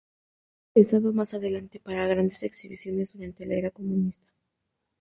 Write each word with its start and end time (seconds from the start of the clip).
Fue 0.73 0.81
utilizado 0.81 1.13
más 1.13 1.35
adelante 1.35 1.79
para 1.79 2.07
grandes 2.07 2.41
exhibiciones 2.41 3.13
durante 3.13 3.45
la 3.45 3.53
era 3.53 3.69
comunista. 3.69 4.25